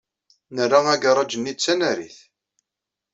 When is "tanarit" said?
1.59-2.17